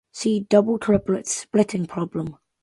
See 0.11 0.39
doublet-triplet 0.49 1.27
splitting 1.27 1.85
problem. 1.85 2.37